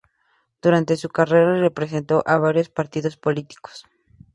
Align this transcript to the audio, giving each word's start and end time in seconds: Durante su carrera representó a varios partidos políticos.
Durante 0.63 0.97
su 0.97 1.09
carrera 1.09 1.59
representó 1.59 2.23
a 2.25 2.39
varios 2.39 2.69
partidos 2.69 3.17
políticos. 3.17 3.85